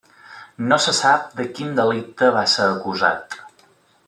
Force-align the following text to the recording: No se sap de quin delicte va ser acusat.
No 0.71 0.79
se 0.85 0.93
sap 0.99 1.27
de 1.41 1.45
quin 1.59 1.77
delicte 1.81 2.31
va 2.39 2.49
ser 2.55 2.67
acusat. 2.71 3.39